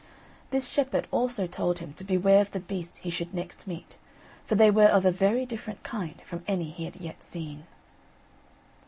This 0.49 0.67
shepherd 0.67 1.07
also 1.11 1.45
told 1.45 1.77
him 1.77 1.93
to 1.93 2.03
beware 2.03 2.41
of 2.41 2.49
the 2.49 2.59
beasts 2.59 2.97
he 2.97 3.11
should 3.11 3.35
next 3.35 3.67
meet, 3.67 3.99
for 4.43 4.55
they 4.55 4.71
were 4.71 4.87
of 4.87 5.05
a 5.05 5.11
very 5.11 5.45
different 5.45 5.83
kind 5.83 6.19
from 6.25 6.43
any 6.47 6.71
he 6.71 6.85
had 6.85 6.95
yet 6.95 7.21
seen. 7.21 7.67